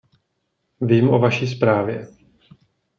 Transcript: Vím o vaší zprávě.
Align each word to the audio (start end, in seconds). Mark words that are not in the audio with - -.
Vím 0.81 1.09
o 1.09 1.19
vaší 1.19 1.47
zprávě. 1.47 2.07